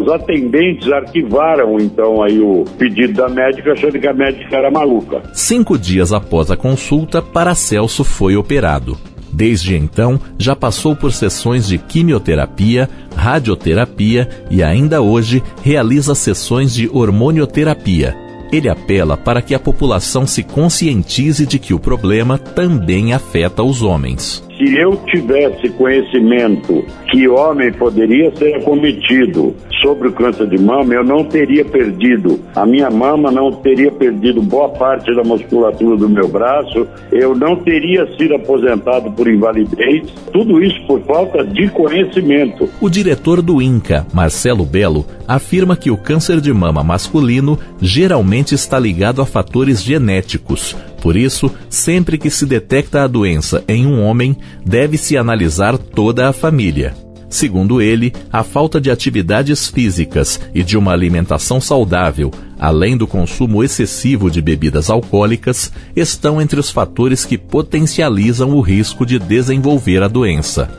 os 0.00 0.12
atendentes 0.12 0.88
arquivaram 0.92 1.76
então 1.80 2.22
aí 2.22 2.38
o 2.38 2.62
pedido 2.78 3.14
da 3.14 3.28
médica 3.28 3.72
achando 3.72 3.98
que 3.98 4.06
a 4.06 4.14
médica 4.14 4.58
era 4.58 4.70
maluca. 4.70 5.22
Cinco 5.32 5.76
dias 5.76 6.12
após 6.12 6.52
a 6.52 6.56
consulta, 6.56 7.20
Paracelso 7.20 8.04
foi 8.04 8.36
operado. 8.36 8.96
Desde 9.32 9.76
então, 9.76 10.18
já 10.38 10.56
passou 10.56 10.96
por 10.96 11.12
sessões 11.12 11.66
de 11.66 11.78
quimioterapia, 11.78 12.88
radioterapia 13.14 14.28
e 14.50 14.62
ainda 14.62 15.02
hoje 15.02 15.42
realiza 15.62 16.14
sessões 16.14 16.74
de 16.74 16.88
hormonioterapia. 16.88 18.16
Ele 18.50 18.68
apela 18.68 19.16
para 19.16 19.42
que 19.42 19.54
a 19.54 19.58
população 19.58 20.26
se 20.26 20.42
conscientize 20.42 21.46
de 21.46 21.58
que 21.58 21.74
o 21.74 21.78
problema 21.78 22.38
também 22.38 23.12
afeta 23.12 23.62
os 23.62 23.82
homens 23.82 24.47
se 24.58 24.76
eu 24.76 24.96
tivesse 25.06 25.68
conhecimento 25.70 26.84
que 27.10 27.28
homem 27.28 27.72
poderia 27.72 28.34
ser 28.36 28.56
acometido 28.56 29.54
sobre 29.80 30.08
o 30.08 30.12
câncer 30.12 30.48
de 30.48 30.58
mama, 30.60 30.92
eu 30.92 31.04
não 31.04 31.24
teria 31.24 31.64
perdido. 31.64 32.40
A 32.56 32.66
minha 32.66 32.90
mama, 32.90 33.30
não 33.30 33.52
teria 33.52 33.92
perdido 33.92 34.42
boa 34.42 34.68
parte 34.70 35.14
da 35.14 35.22
musculatura 35.22 35.96
do 35.96 36.08
meu 36.08 36.26
braço, 36.26 36.86
eu 37.12 37.36
não 37.36 37.56
teria 37.56 38.04
sido 38.16 38.34
aposentado 38.34 39.12
por 39.12 39.28
invalidez, 39.28 40.10
tudo 40.32 40.62
isso 40.62 40.84
por 40.86 41.00
falta 41.02 41.44
de 41.44 41.68
conhecimento. 41.68 42.68
O 42.80 42.90
diretor 42.90 43.40
do 43.40 43.62
INCA, 43.62 44.04
Marcelo 44.12 44.64
Belo, 44.64 45.06
afirma 45.26 45.76
que 45.76 45.90
o 45.90 45.96
câncer 45.96 46.40
de 46.40 46.52
mama 46.52 46.82
masculino 46.82 47.58
geralmente 47.80 48.54
está 48.54 48.78
ligado 48.78 49.22
a 49.22 49.26
fatores 49.26 49.82
genéticos, 49.82 50.76
por 51.00 51.16
isso, 51.16 51.50
sempre 51.70 52.18
que 52.18 52.30
se 52.30 52.44
detecta 52.44 53.02
a 53.02 53.06
doença 53.06 53.64
em 53.68 53.86
um 53.86 54.02
homem, 54.02 54.36
deve-se 54.64 55.16
analisar 55.16 55.78
toda 55.78 56.28
a 56.28 56.32
família. 56.32 56.94
Segundo 57.28 57.82
ele, 57.82 58.12
a 58.32 58.42
falta 58.42 58.80
de 58.80 58.90
atividades 58.90 59.68
físicas 59.68 60.40
e 60.54 60.62
de 60.62 60.78
uma 60.78 60.92
alimentação 60.92 61.60
saudável, 61.60 62.32
além 62.58 62.96
do 62.96 63.06
consumo 63.06 63.62
excessivo 63.62 64.30
de 64.30 64.40
bebidas 64.40 64.88
alcoólicas, 64.88 65.70
estão 65.94 66.40
entre 66.40 66.58
os 66.58 66.70
fatores 66.70 67.24
que 67.24 67.36
potencializam 67.36 68.50
o 68.54 68.60
risco 68.60 69.04
de 69.04 69.18
desenvolver 69.18 70.02
a 70.02 70.08
doença. 70.08 70.70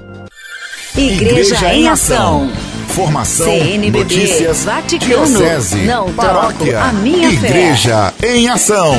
Igreja, 0.98 1.56
Igreja 1.56 1.74
em 1.76 1.88
Ação. 1.88 2.50
Formação, 2.88 3.46
CNBB, 3.46 4.00
notícias, 4.00 4.66
Vaticano, 4.66 5.28
diocese, 5.28 5.78
não 5.84 6.12
paróquia, 6.12 6.82
a 6.82 6.92
minha 6.92 7.30
Igreja 7.32 8.12
fé. 8.18 8.36
em 8.36 8.50
Ação. 8.50 8.96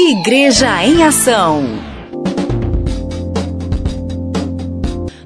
Igreja 0.00 0.84
em 0.84 1.02
Ação. 1.02 1.64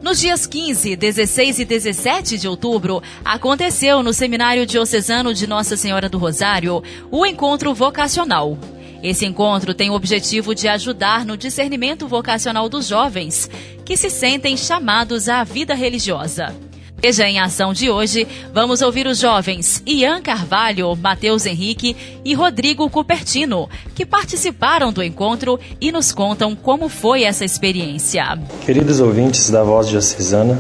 Nos 0.01 0.19
dias 0.19 0.47
15, 0.47 0.97
16 0.97 1.59
e 1.59 1.65
17 1.67 2.39
de 2.39 2.49
outubro, 2.49 3.03
aconteceu 3.23 4.03
no 4.03 4.15
Seminário 4.15 4.65
Diocesano 4.65 5.35
de 5.35 5.47
Nossa 5.47 5.77
Senhora 5.77 6.09
do 6.09 6.17
Rosário 6.17 6.83
o 7.11 7.27
encontro 7.27 7.75
vocacional. 7.75 8.57
Esse 9.03 9.27
encontro 9.27 9.75
tem 9.75 9.91
o 9.91 9.95
objetivo 9.95 10.55
de 10.55 10.67
ajudar 10.69 11.27
no 11.27 11.37
discernimento 11.37 12.09
vocacional 12.09 12.67
dos 12.67 12.87
jovens 12.87 13.51
que 13.85 13.95
se 13.95 14.09
sentem 14.09 14.57
chamados 14.57 15.29
à 15.29 15.45
vida 15.45 15.75
religiosa. 15.75 16.57
Veja 17.05 17.27
em 17.27 17.41
ação 17.41 17.73
de 17.73 17.91
hoje, 17.91 18.29
vamos 18.55 18.81
ouvir 18.81 19.09
os 19.09 19.19
jovens 19.19 19.83
Ian 19.85 20.23
Carvalho, 20.23 20.95
Matheus 20.95 21.45
Henrique 21.47 21.97
e 22.25 22.33
Rodrigo 22.33 22.89
Cupertino, 22.89 23.69
que 23.93 24.07
participaram 24.07 24.93
do 24.93 25.03
encontro 25.03 25.59
e 25.81 25.91
nos 25.91 26.13
contam 26.13 26.55
como 26.55 26.89
foi 26.89 27.25
essa 27.25 27.45
experiência. 27.45 28.39
Queridos 28.65 29.01
ouvintes 29.01 29.51
da 29.51 29.65
Voz 29.65 29.89
Diocesana, 29.89 30.57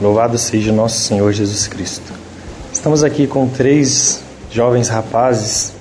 louvado 0.00 0.38
seja 0.38 0.72
nosso 0.72 0.98
Senhor 0.98 1.30
Jesus 1.30 1.68
Cristo. 1.68 2.10
Estamos 2.72 3.04
aqui 3.04 3.26
com 3.26 3.46
três 3.46 4.24
jovens 4.50 4.88
rapazes 4.88 5.74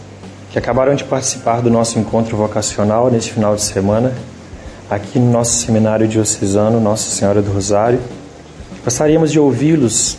que 0.52 0.60
acabaram 0.60 0.94
de 0.94 1.06
participar 1.06 1.62
do 1.62 1.70
nosso 1.70 1.98
encontro 1.98 2.36
vocacional 2.36 3.10
neste 3.10 3.32
final 3.32 3.56
de 3.56 3.62
semana, 3.62 4.14
aqui 4.90 5.18
no 5.18 5.32
nosso 5.32 5.54
seminário 5.66 6.06
diocesano 6.06 6.82
Nossa 6.82 7.10
Senhora 7.10 7.42
do 7.42 7.50
Rosário 7.50 8.02
Gostaríamos 8.84 9.32
de 9.32 9.40
ouvi-los 9.40 10.18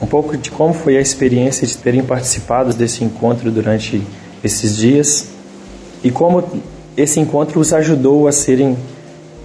um 0.00 0.06
pouco 0.06 0.36
de 0.36 0.50
como 0.50 0.72
foi 0.72 0.96
a 0.96 1.00
experiência 1.00 1.66
de 1.66 1.76
terem 1.76 2.02
participado 2.02 2.72
desse 2.72 3.04
encontro 3.04 3.50
durante 3.50 4.02
esses 4.42 4.76
dias 4.76 5.26
e 6.02 6.10
como 6.10 6.44
esse 6.96 7.20
encontro 7.20 7.60
os 7.60 7.72
ajudou 7.72 8.26
a 8.26 8.32
serem 8.32 8.76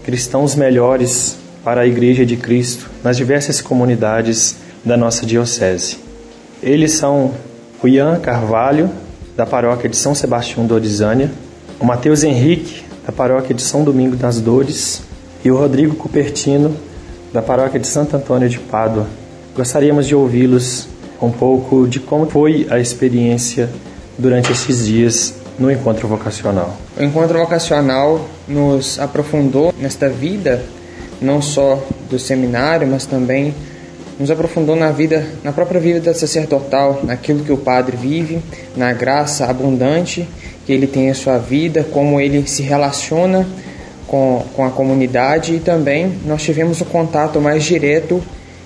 cristãos 0.04 0.56
melhores 0.56 1.38
para 1.64 1.82
a 1.82 1.88
Igreja 1.88 2.26
de 2.26 2.36
Cristo 2.36 2.90
nas 3.04 3.18
diversas 3.18 3.62
comunidades 3.62 4.56
da 4.84 4.98
nossa 4.98 5.26
diocese. 5.26 5.98
Eles 6.62 6.94
são 6.94 7.32
o 7.82 7.88
Ian 7.88 8.20
Carvalho, 8.20 8.90
da 9.36 9.46
paróquia 9.46 9.90
de 9.90 9.96
São 9.96 10.14
Sebastião 10.14 10.66
do 10.66 10.74
Orizânia, 10.74 11.32
o 11.80 11.86
Mateus 11.86 12.24
Henrique, 12.24 12.84
da 13.06 13.12
paróquia 13.12 13.54
de 13.56 13.62
São 13.62 13.84
Domingo 13.84 14.16
das 14.16 14.40
Dores, 14.40 15.02
e 15.44 15.52
o 15.52 15.58
Rodrigo 15.58 15.96
Cupertino, 15.96 16.76
da 17.34 17.42
paróquia 17.42 17.80
de 17.80 17.88
Santo 17.88 18.16
Antônio 18.16 18.48
de 18.48 18.60
Pádua. 18.60 19.08
Gostaríamos 19.56 20.06
de 20.06 20.16
ouvi-los 20.16 20.88
um 21.20 21.32
pouco 21.32 21.88
de 21.88 22.00
como 22.00 22.28
foi 22.28 22.68
a 22.70 22.80
experiência 22.80 23.70
durante 24.18 24.52
esses 24.52 24.86
dias 24.86 25.34
no 25.58 25.72
encontro 25.72 26.08
vocacional. 26.08 26.78
O 26.96 27.04
encontro 27.04 27.40
vocacional 27.40 28.24
nos 28.48 29.00
aprofundou 29.00 29.74
nesta 29.80 30.08
vida, 30.10 30.64
não 31.20 31.42
só 31.42 31.84
do 32.10 32.20
seminário, 32.20 32.88
mas 32.88 33.08
também 33.08 33.54
nos 34.20 34.30
aprofundou 34.30 34.76
na 34.76 34.92
vida, 34.92 35.26
na 35.44 35.52
própria 35.52 35.82
vida 35.82 36.14
sacerdotal, 36.14 37.02
naquilo 37.04 37.44
que 37.44 37.52
o 37.52 37.58
padre 37.58 37.98
vive, 37.98 38.40
na 38.78 38.94
graça 38.94 39.48
abundante 39.48 40.28
que 40.66 40.72
ele 40.72 40.86
tem 40.86 41.10
em 41.10 41.14
sua 41.14 41.38
vida, 41.40 41.84
como 41.92 42.22
ele 42.22 42.48
se 42.48 42.62
relaciona 42.62 43.46
com, 44.08 44.46
com 44.56 44.66
a 44.66 44.70
comunidade 44.70 45.56
e 45.56 45.60
também 45.60 46.14
nós 46.26 46.42
tivemos 46.42 46.82
um 46.82 46.86
contato 46.86 47.40
mais 47.40 47.64
direto 47.64 48.22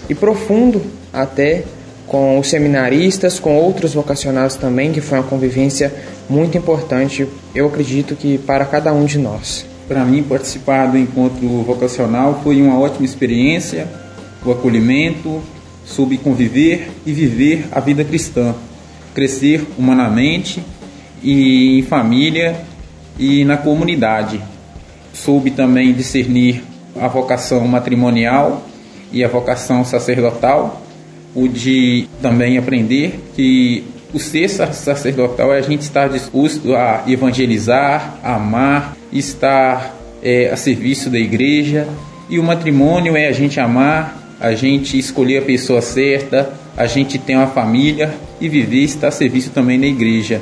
e 0.09 0.15
profundo 0.15 0.81
até 1.11 1.63
com 2.07 2.39
os 2.39 2.47
seminaristas, 2.49 3.39
com 3.39 3.55
outros 3.57 3.93
vocacionados 3.93 4.55
também, 4.55 4.93
que 4.93 5.01
foi 5.01 5.19
uma 5.19 5.27
convivência 5.27 5.93
muito 6.29 6.57
importante, 6.57 7.27
eu 7.53 7.67
acredito 7.67 8.15
que 8.15 8.37
para 8.37 8.65
cada 8.65 8.93
um 8.93 9.05
de 9.05 9.17
nós. 9.17 9.65
Para 9.87 10.03
mim, 10.05 10.23
participar 10.23 10.87
do 10.87 10.97
encontro 10.97 11.47
vocacional 11.63 12.41
foi 12.43 12.61
uma 12.61 12.79
ótima 12.79 13.05
experiência, 13.05 13.87
o 14.45 14.51
acolhimento, 14.51 15.41
soube 15.85 16.17
conviver 16.17 16.89
e 17.05 17.11
viver 17.11 17.65
a 17.71 17.79
vida 17.79 18.03
cristã, 18.03 18.55
crescer 19.13 19.65
humanamente 19.77 20.63
e 21.23 21.79
em 21.79 21.81
família 21.83 22.55
e 23.17 23.43
na 23.43 23.57
comunidade 23.57 24.41
soube 25.23 25.51
também 25.51 25.93
discernir 25.93 26.63
a 26.99 27.07
vocação 27.07 27.67
matrimonial 27.67 28.63
e 29.11 29.23
a 29.23 29.27
vocação 29.27 29.83
sacerdotal, 29.83 30.81
pude 31.33 32.07
também 32.21 32.57
aprender 32.57 33.19
que 33.35 33.83
o 34.13 34.19
ser 34.19 34.49
sacerdotal 34.49 35.53
é 35.53 35.59
a 35.59 35.61
gente 35.61 35.81
estar 35.81 36.07
disposto 36.07 36.75
a 36.75 37.03
evangelizar, 37.07 38.17
a 38.23 38.35
amar, 38.35 38.95
estar 39.11 39.95
é, 40.23 40.49
a 40.49 40.55
serviço 40.57 41.09
da 41.09 41.19
igreja, 41.19 41.87
e 42.29 42.39
o 42.39 42.43
matrimônio 42.43 43.15
é 43.15 43.27
a 43.27 43.31
gente 43.31 43.59
amar, 43.59 44.35
a 44.39 44.53
gente 44.53 44.97
escolher 44.97 45.39
a 45.39 45.41
pessoa 45.41 45.81
certa, 45.81 46.53
a 46.75 46.85
gente 46.85 47.17
ter 47.17 47.35
uma 47.35 47.47
família 47.47 48.13
e 48.39 48.47
viver 48.47 48.83
estar 48.83 49.07
a 49.07 49.11
serviço 49.11 49.49
também 49.49 49.79
da 49.79 49.87
igreja. 49.87 50.41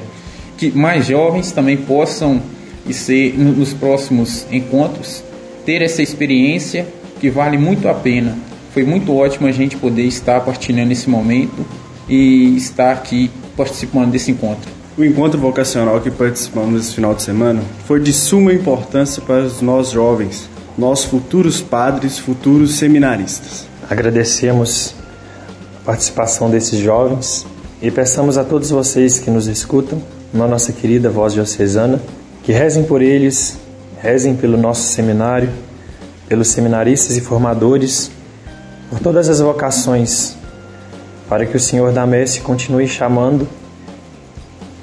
Que 0.57 0.71
mais 0.71 1.07
jovens 1.07 1.51
também 1.51 1.77
possam 1.77 2.41
e 2.87 2.93
ser 2.93 3.37
nos 3.37 3.73
próximos 3.73 4.45
encontros 4.51 5.23
ter 5.65 5.81
essa 5.81 6.01
experiência 6.01 6.87
que 7.19 7.29
vale 7.29 7.57
muito 7.57 7.87
a 7.89 7.93
pena. 7.93 8.37
Foi 8.71 8.83
muito 8.83 9.15
ótimo 9.15 9.47
a 9.47 9.51
gente 9.51 9.75
poder 9.75 10.03
estar 10.03 10.41
partilhando 10.41 10.91
esse 10.91 11.09
momento 11.09 11.65
e 12.07 12.55
estar 12.55 12.91
aqui 12.91 13.31
participando 13.57 14.11
desse 14.11 14.31
encontro. 14.31 14.69
O 14.97 15.03
encontro 15.03 15.39
vocacional 15.39 15.99
que 15.99 16.11
participamos 16.11 16.81
esse 16.81 16.95
final 16.95 17.13
de 17.13 17.21
semana 17.21 17.61
foi 17.85 17.99
de 17.99 18.13
suma 18.13 18.53
importância 18.53 19.21
para 19.21 19.41
os 19.41 19.61
nós 19.61 19.91
jovens, 19.91 20.49
nós 20.77 21.03
futuros 21.03 21.61
padres, 21.61 22.19
futuros 22.19 22.75
seminaristas. 22.75 23.67
Agradecemos 23.89 24.93
a 25.81 25.85
participação 25.85 26.49
desses 26.49 26.79
jovens 26.79 27.45
e 27.81 27.91
peçamos 27.91 28.37
a 28.37 28.43
todos 28.43 28.69
vocês 28.69 29.19
que 29.19 29.29
nos 29.29 29.47
escutam, 29.47 30.01
na 30.33 30.47
nossa 30.47 30.71
querida 30.73 31.09
voz 31.09 31.33
diocesana, 31.33 32.01
que 32.45 32.51
rezem 32.51 32.84
por 32.84 33.01
eles, 33.01 33.58
rezem 33.99 34.36
pelo 34.36 34.55
nosso 34.55 34.84
seminário, 34.84 35.49
pelos 36.29 36.49
seminaristas 36.49 37.17
e 37.17 37.21
formadores, 37.21 38.12
por 38.88 38.99
todas 38.99 39.27
as 39.29 39.39
vocações, 39.39 40.38
para 41.27 41.43
que 41.47 41.58
o 41.58 41.60
Senhor 41.60 41.91
da 41.91 42.05
Messe 42.05 42.41
continue 42.41 42.88
chamando 42.88 43.47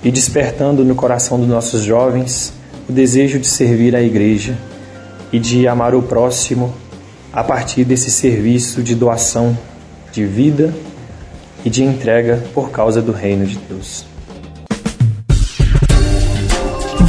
e 0.03 0.11
despertando 0.11 0.85
no 0.85 0.97
coração 0.97 1.39
dos 1.39 1.49
nossos 1.49 1.83
jovens 1.83 2.53
o 2.89 2.93
desejo 2.93 3.39
de 3.39 3.47
servir 3.47 3.95
a 3.95 4.03
Igreja 4.03 4.59
e 5.33 5.39
de 5.39 5.69
amar 5.69 5.95
o 5.95 6.03
próximo 6.03 6.75
a 7.33 7.45
partir 7.45 7.85
desse 7.85 8.11
serviço 8.11 8.83
de 8.83 8.97
doação 8.97 9.57
de 10.11 10.25
vida 10.27 10.75
e 11.65 11.71
de 11.71 11.85
entrega 11.85 12.43
por 12.53 12.71
causa 12.71 13.01
do 13.01 13.13
Reino 13.13 13.47
de 13.47 13.57
Deus. 13.57 14.12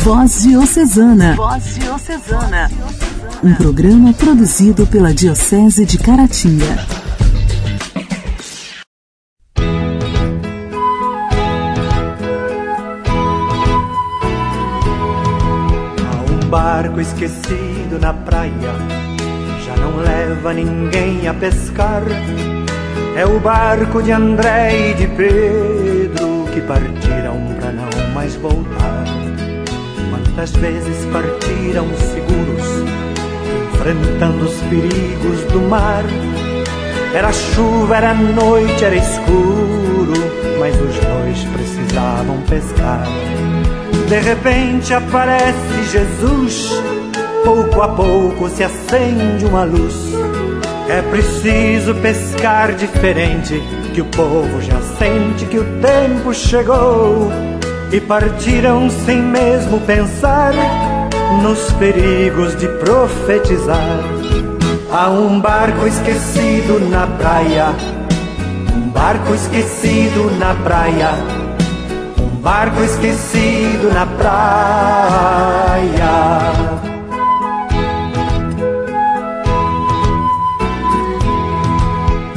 Voz 0.04 0.44
Diocesana. 0.44 1.34
Voz 1.38 1.76
Diocesana. 1.76 2.70
Um 3.42 3.56
programa 3.56 4.12
produzido 4.12 4.86
pela 4.86 5.14
Diocese 5.14 5.86
de 5.86 5.98
Caratinga. 5.98 6.86
Há 16.02 16.32
um 16.32 16.50
barco 16.50 17.00
esquecido 17.00 17.98
na 17.98 18.14
praia, 18.14 18.52
já 19.66 19.78
não 19.78 19.96
leva 20.00 20.54
ninguém 20.54 21.30
a 21.30 21.34
pescar. 21.34 22.04
É 23.16 23.26
o 23.26 23.40
barco 23.40 24.04
de 24.04 24.12
André 24.12 24.90
e 24.90 24.94
de 24.96 25.08
Pedro 25.08 26.46
que 26.54 26.60
partiram 26.60 27.38
para 27.58 27.72
não 27.72 28.14
mais 28.14 28.36
voltar. 28.36 29.23
Quantas 30.36 30.52
vezes 30.54 31.06
partiram 31.12 31.88
seguros, 31.96 32.66
enfrentando 33.72 34.46
os 34.46 34.56
perigos 34.64 35.44
do 35.52 35.62
mar. 35.62 36.04
Era 37.14 37.32
chuva, 37.32 37.98
era 37.98 38.16
noite, 38.16 38.84
era 38.84 38.96
escuro, 38.96 40.14
mas 40.60 40.74
os 40.74 40.96
dois 40.96 41.44
precisavam 41.54 42.42
pescar. 42.50 43.04
De 44.10 44.20
repente 44.22 44.92
aparece 44.92 45.84
Jesus, 45.92 46.82
pouco 47.44 47.82
a 47.84 47.90
pouco 47.90 48.50
se 48.50 48.64
acende 48.64 49.46
uma 49.46 49.66
luz. 49.66 49.94
É 50.90 51.04
preciso 51.12 51.94
pescar 52.02 52.74
diferente, 52.74 53.62
que 53.94 54.02
o 54.02 54.06
povo 54.06 54.60
já 54.64 54.82
sente 54.98 55.46
que 55.46 55.60
o 55.60 55.66
tempo 55.80 56.34
chegou 56.34 57.53
e 57.94 58.02
partiram 58.02 58.90
sem 58.90 59.22
mesmo 59.22 59.80
pensar 59.82 60.52
nos 61.44 61.72
perigos 61.74 62.58
de 62.58 62.68
profetizar. 62.68 64.00
Há 64.92 65.10
um 65.12 65.40
barco 65.40 65.86
esquecido 65.86 66.80
na 66.90 67.06
praia, 67.06 67.68
um 68.76 68.90
barco 68.90 69.36
esquecido 69.36 70.32
na 70.40 70.56
praia, 70.56 71.12
um 72.20 72.42
barco 72.42 72.82
esquecido 72.82 73.94
na 73.94 74.08
praia. 74.08 74.34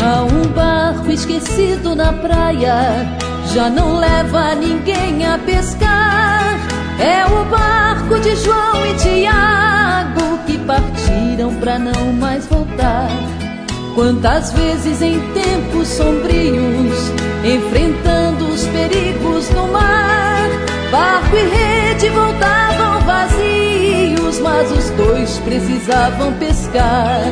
Há 0.04 0.22
um 0.22 0.48
barco 0.48 1.10
esquecido 1.10 1.96
na 1.96 2.12
praia 2.12 3.25
já 3.56 3.70
não 3.70 3.98
leva 3.98 4.54
ninguém 4.54 5.24
a 5.24 5.38
pescar. 5.38 6.58
É 7.00 7.24
o 7.24 7.42
barco 7.46 8.20
de 8.20 8.36
João 8.36 8.84
e 8.84 8.94
Tiago 8.96 10.38
que 10.46 10.58
partiram 10.58 11.54
para 11.54 11.78
não 11.78 12.12
mais 12.12 12.46
voltar. 12.48 13.08
Quantas 13.94 14.52
vezes 14.52 15.00
em 15.00 15.18
tempos 15.32 15.88
sombrios, 15.88 17.10
enfrentando 17.42 18.46
os 18.46 18.66
perigos 18.66 19.48
no 19.52 19.68
mar, 19.68 20.50
barco 20.90 21.34
e 21.34 21.48
rede 21.48 22.10
voltavam 22.10 23.00
vazios, 23.06 24.38
mas 24.40 24.70
os 24.70 24.90
dois 24.90 25.38
precisavam 25.38 26.30
pescar. 26.34 27.22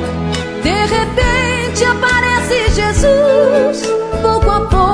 De 0.63 0.71
repente 0.71 1.85
aparece 1.85 2.71
Jesus, 2.75 3.83
pouco 4.23 4.51
a 4.51 4.61
pouco 4.61 4.94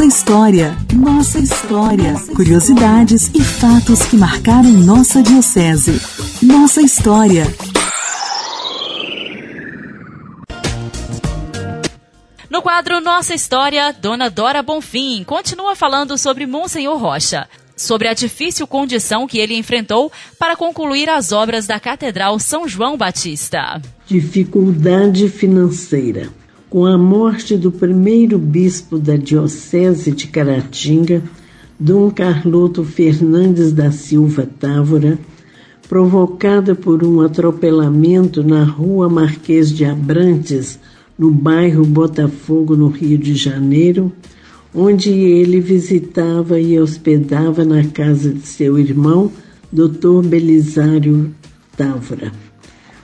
Nossa 0.00 0.16
história, 0.16 0.76
nossa 0.94 1.38
história, 1.38 2.14
curiosidades 2.34 3.30
e 3.34 3.42
fatos 3.42 4.02
que 4.06 4.16
marcaram 4.16 4.70
nossa 4.70 5.22
diocese. 5.22 6.00
Nossa 6.42 6.80
história. 6.80 7.44
No 12.48 12.62
quadro 12.62 13.02
Nossa 13.02 13.34
História, 13.34 13.92
Dona 13.92 14.30
Dora 14.30 14.62
Bonfim 14.62 15.22
continua 15.22 15.76
falando 15.76 16.16
sobre 16.16 16.46
Monsenhor 16.46 16.96
Rocha, 16.96 17.46
sobre 17.76 18.08
a 18.08 18.14
difícil 18.14 18.66
condição 18.66 19.26
que 19.26 19.38
ele 19.38 19.54
enfrentou 19.54 20.10
para 20.38 20.56
concluir 20.56 21.10
as 21.10 21.30
obras 21.30 21.66
da 21.66 21.78
Catedral 21.78 22.38
São 22.38 22.66
João 22.66 22.96
Batista. 22.96 23.82
Dificuldade 24.06 25.28
financeira. 25.28 26.39
Com 26.70 26.86
a 26.86 26.96
morte 26.96 27.56
do 27.56 27.72
primeiro 27.72 28.38
bispo 28.38 28.96
da 28.96 29.16
Diocese 29.16 30.12
de 30.12 30.28
Caratinga, 30.28 31.20
Dom 31.80 32.08
Carloto 32.12 32.84
Fernandes 32.84 33.72
da 33.72 33.90
Silva 33.90 34.46
Távora, 34.46 35.18
provocada 35.88 36.76
por 36.76 37.02
um 37.02 37.22
atropelamento 37.22 38.44
na 38.44 38.62
rua 38.62 39.08
Marquês 39.08 39.72
de 39.72 39.84
Abrantes, 39.84 40.78
no 41.18 41.28
bairro 41.28 41.84
Botafogo, 41.84 42.76
no 42.76 42.86
Rio 42.86 43.18
de 43.18 43.34
Janeiro, 43.34 44.12
onde 44.72 45.10
ele 45.10 45.60
visitava 45.60 46.60
e 46.60 46.78
hospedava 46.78 47.64
na 47.64 47.82
casa 47.82 48.32
de 48.32 48.46
seu 48.46 48.78
irmão, 48.78 49.32
Dr. 49.72 50.24
Belisário 50.24 51.34
Távora. 51.76 52.30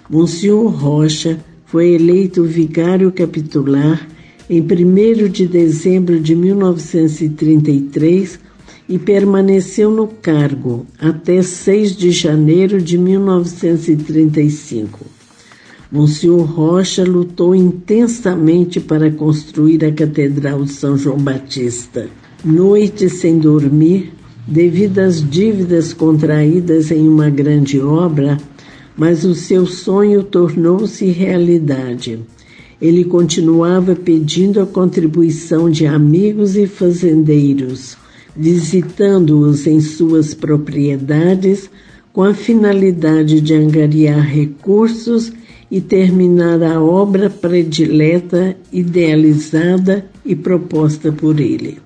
Monsenhor 0.08 0.68
Rocha 0.70 1.40
foi 1.66 1.90
eleito 1.90 2.42
vigário 2.44 3.12
capitular 3.12 4.08
em 4.48 4.62
1 4.62 5.28
de 5.28 5.46
dezembro 5.46 6.18
de 6.20 6.34
1933 6.34 8.40
e 8.88 8.98
permaneceu 8.98 9.90
no 9.90 10.06
cargo 10.06 10.86
até 10.98 11.42
6 11.42 11.94
de 11.96 12.10
janeiro 12.12 12.80
de 12.80 12.96
1935. 12.96 15.04
Monsenhor 15.90 16.42
Rocha 16.42 17.02
lutou 17.04 17.52
intensamente 17.54 18.80
para 18.80 19.10
construir 19.10 19.84
a 19.84 19.92
Catedral 19.92 20.64
de 20.64 20.72
São 20.72 20.96
João 20.96 21.18
Batista. 21.18 22.08
Noites 22.44 23.14
sem 23.14 23.38
dormir, 23.38 24.12
devido 24.46 25.00
às 25.00 25.28
dívidas 25.28 25.92
contraídas 25.92 26.92
em 26.92 27.08
uma 27.08 27.28
grande 27.30 27.80
obra, 27.80 28.38
mas 28.96 29.24
o 29.24 29.34
seu 29.34 29.66
sonho 29.66 30.22
tornou-se 30.22 31.04
realidade. 31.06 32.18
Ele 32.80 33.04
continuava 33.04 33.94
pedindo 33.94 34.60
a 34.60 34.66
contribuição 34.66 35.70
de 35.70 35.86
amigos 35.86 36.56
e 36.56 36.66
fazendeiros 36.66 37.96
visitando-os 38.36 39.66
em 39.66 39.80
suas 39.80 40.34
propriedades 40.34 41.70
com 42.12 42.22
a 42.22 42.34
finalidade 42.34 43.40
de 43.40 43.54
angariar 43.54 44.20
recursos 44.20 45.32
e 45.70 45.80
terminar 45.80 46.62
a 46.62 46.80
obra 46.80 47.28
predileta, 47.28 48.56
idealizada 48.72 50.06
e 50.24 50.36
proposta 50.36 51.10
por 51.10 51.40
ele. 51.40 51.78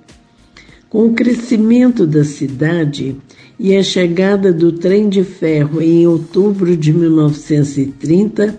Com 0.89 1.07
o 1.07 1.15
crescimento 1.15 2.07
da 2.07 2.25
cidade 2.25 3.17
e 3.63 3.77
a 3.77 3.83
chegada 3.83 4.55
do 4.55 4.73
trem 4.73 5.07
de 5.07 5.23
ferro 5.23 5.83
em 5.83 6.07
outubro 6.07 6.75
de 6.75 6.95
1930, 6.95 8.59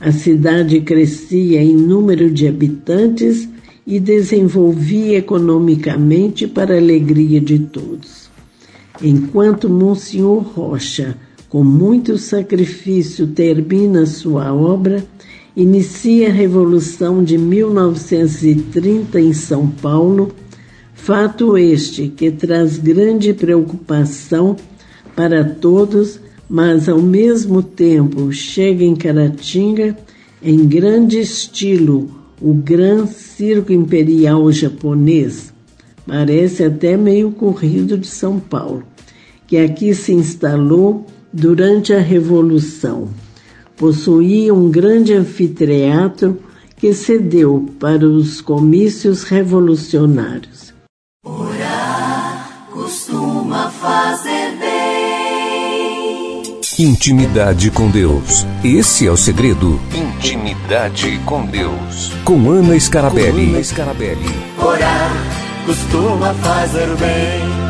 a 0.00 0.10
cidade 0.10 0.80
crescia 0.80 1.62
em 1.62 1.76
número 1.76 2.28
de 2.28 2.48
habitantes 2.48 3.48
e 3.86 4.00
desenvolvia 4.00 5.18
economicamente 5.18 6.48
para 6.48 6.74
a 6.74 6.78
alegria 6.78 7.40
de 7.40 7.60
todos. 7.60 8.28
Enquanto 9.00 9.70
Monsenhor 9.70 10.42
Rocha, 10.42 11.16
com 11.48 11.62
muito 11.62 12.18
sacrifício, 12.18 13.28
termina 13.28 14.04
sua 14.04 14.52
obra, 14.52 15.06
inicia 15.56 16.28
a 16.28 16.32
Revolução 16.32 17.22
de 17.22 17.38
1930 17.38 19.20
em 19.20 19.32
São 19.32 19.68
Paulo, 19.68 20.32
fato 21.10 21.58
este 21.58 22.06
que 22.06 22.30
traz 22.30 22.78
grande 22.78 23.34
preocupação 23.34 24.54
para 25.16 25.42
todos, 25.42 26.20
mas 26.48 26.88
ao 26.88 27.02
mesmo 27.02 27.64
tempo 27.64 28.30
chega 28.32 28.84
em 28.84 28.94
Caratinga 28.94 29.98
em 30.40 30.64
grande 30.68 31.18
estilo 31.18 32.08
o 32.40 32.54
Gran 32.54 33.06
Circo 33.06 33.72
Imperial 33.72 34.52
Japonês, 34.52 35.52
parece 36.06 36.62
até 36.62 36.96
meio 36.96 37.32
corrido 37.32 37.98
de 37.98 38.06
São 38.06 38.38
Paulo, 38.38 38.84
que 39.48 39.56
aqui 39.56 39.92
se 39.92 40.12
instalou 40.12 41.06
durante 41.32 41.92
a 41.92 41.98
Revolução. 41.98 43.08
Possuía 43.76 44.54
um 44.54 44.70
grande 44.70 45.12
anfiteatro 45.12 46.38
que 46.76 46.94
cedeu 46.94 47.68
para 47.80 48.06
os 48.06 48.40
comícios 48.40 49.24
revolucionários. 49.24 50.59
Fazer 54.10 54.56
bem. 54.58 56.42
Intimidade 56.78 57.70
com 57.70 57.88
Deus. 57.88 58.44
Esse 58.64 59.06
é 59.06 59.10
o 59.10 59.16
segredo. 59.16 59.80
Intimidade 59.94 61.20
com 61.24 61.46
Deus. 61.46 62.12
Com 62.24 62.50
Ana 62.50 62.78
Scarabelli. 62.78 63.46
Com 63.46 63.52
Ana 63.52 63.64
Scarabelli. 63.64 64.28
Orar 64.58 65.12
costuma 65.64 66.34
fazer 66.34 66.88
bem. 66.96 67.60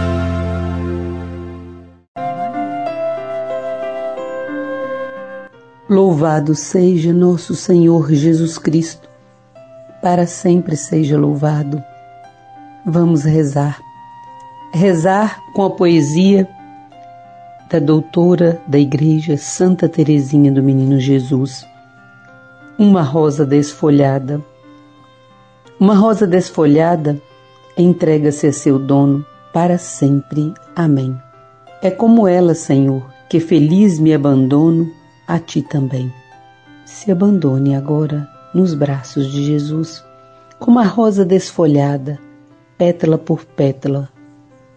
Louvado 5.89 6.55
seja 6.55 7.13
nosso 7.13 7.55
Senhor 7.55 8.11
Jesus 8.13 8.57
Cristo. 8.57 9.11
Para 10.01 10.27
sempre 10.27 10.75
seja 10.77 11.19
louvado. 11.19 11.83
Vamos 12.87 13.25
rezar. 13.25 13.90
Rezar 14.73 15.43
com 15.53 15.65
a 15.65 15.71
poesia 15.71 16.49
da 17.69 17.81
doutora 17.81 18.63
da 18.69 18.79
Igreja 18.79 19.37
Santa 19.37 19.89
Teresinha 19.89 20.53
do 20.53 20.63
Menino 20.63 21.01
Jesus. 21.01 21.67
Uma 22.79 23.03
rosa 23.03 23.45
desfolhada. 23.45 24.41
Uma 25.79 25.97
rosa 25.97 26.25
desfolhada 26.25 27.21
entrega-se 27.77 28.47
a 28.47 28.53
seu 28.53 28.79
dono 28.79 29.27
para 29.53 29.77
sempre. 29.77 30.55
Amém. 30.77 31.21
É 31.83 31.91
como 31.91 32.29
ela, 32.29 32.55
Senhor, 32.55 33.03
que 33.29 33.41
feliz 33.41 33.99
me 33.99 34.15
abandono 34.15 34.89
a 35.27 35.41
ti 35.41 35.63
também. 35.63 36.13
Se 36.85 37.11
abandone 37.11 37.75
agora 37.75 38.29
nos 38.55 38.73
braços 38.73 39.33
de 39.33 39.45
Jesus, 39.45 40.05
como 40.61 40.79
a 40.79 40.85
rosa 40.85 41.25
desfolhada, 41.25 42.21
pétala 42.79 43.19
por 43.19 43.45
pétala, 43.45 44.09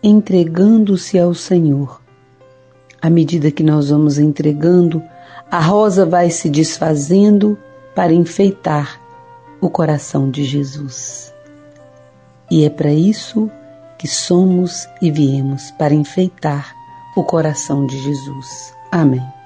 entregando-se 0.04 1.18
ao 1.18 1.34
Senhor 1.34 2.04
à 3.04 3.10
medida 3.10 3.52
que 3.52 3.64
nós 3.64 3.90
vamos 3.90 4.18
entregando, 4.18 5.04
a 5.52 5.60
rosa 5.60 6.06
vai 6.06 6.30
se 6.30 6.50
desfazendo 6.50 7.58
para 7.94 8.14
enfeitar 8.14 8.98
o 9.60 9.70
coração 9.70 10.32
de 10.32 10.46
Jesus. 10.46 11.34
E 12.50 12.64
é 12.64 12.70
para 12.70 12.94
isso 12.94 13.52
que 14.00 14.08
somos 14.08 14.88
e 15.02 15.12
viemos 15.12 15.70
para 15.72 15.94
enfeitar 15.94 16.74
o 17.18 17.26
coração 17.26 17.86
de 17.86 18.02
Jesus. 18.02 18.74
Amém. 18.90 19.43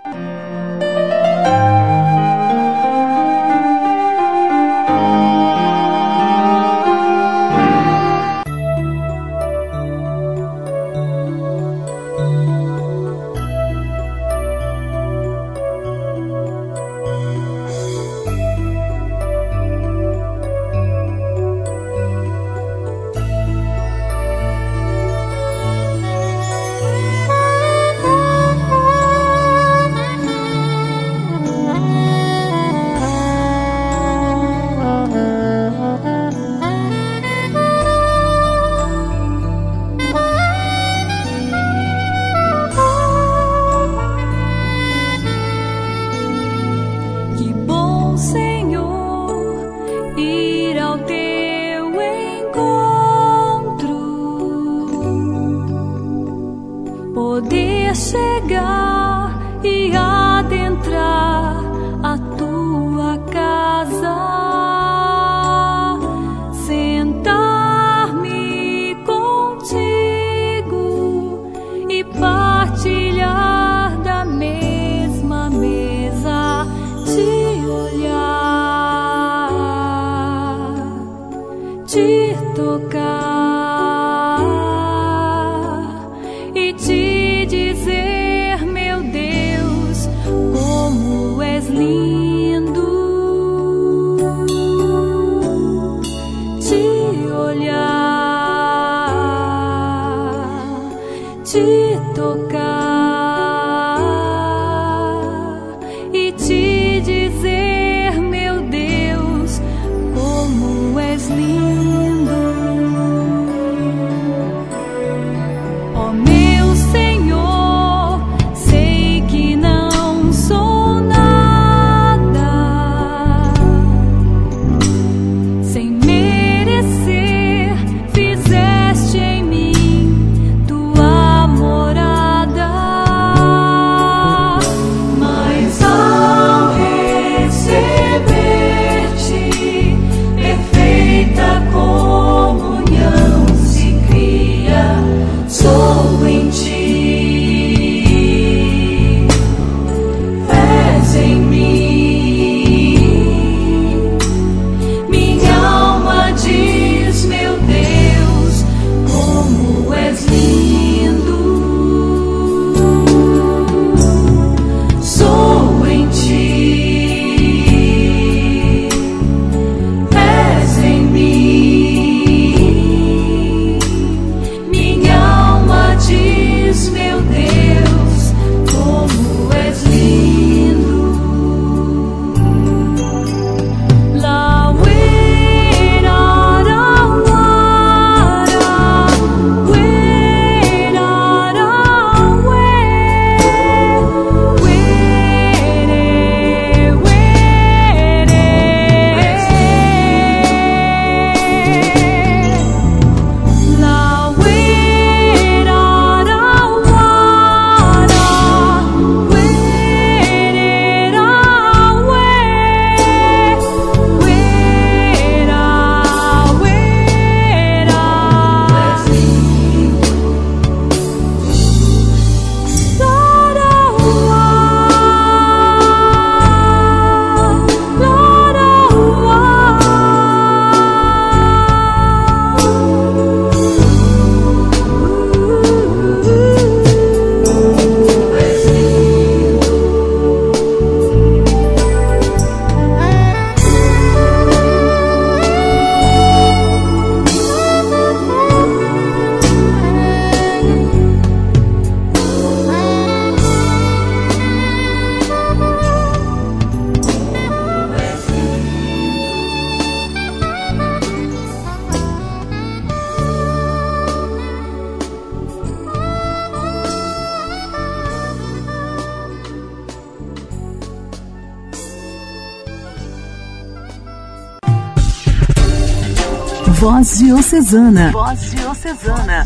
Voz 276.89 277.17
Diocesana. 277.17 278.11
Voz 278.11 278.51
Diocesana. 278.51 279.45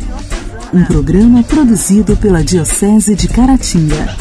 Um 0.71 0.85
programa 0.85 1.41
produzido 1.41 2.15
pela 2.15 2.43
Diocese 2.43 3.15
de 3.15 3.27
Caratinga. 3.27 4.15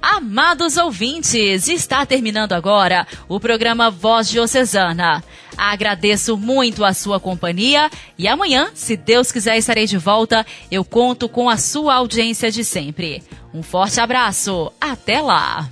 Amados 0.00 0.76
ouvintes, 0.76 1.66
está 1.66 2.06
terminando 2.06 2.52
agora 2.52 3.04
o 3.28 3.40
programa 3.40 3.90
Voz 3.90 4.28
Diocesana. 4.30 5.20
Agradeço 5.58 6.36
muito 6.36 6.84
a 6.84 6.94
sua 6.94 7.18
companhia 7.18 7.90
e 8.16 8.28
amanhã, 8.28 8.68
se 8.74 8.96
Deus 8.96 9.32
quiser, 9.32 9.58
estarei 9.58 9.88
de 9.88 9.98
volta. 9.98 10.46
Eu 10.70 10.84
conto 10.84 11.28
com 11.28 11.50
a 11.50 11.56
sua 11.56 11.96
audiência 11.96 12.52
de 12.52 12.64
sempre. 12.64 13.20
Um 13.52 13.64
forte 13.64 13.98
abraço. 13.98 14.70
Até 14.80 15.20
lá. 15.20 15.68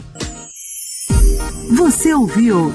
Você 1.77 2.12
ouviu 2.12 2.75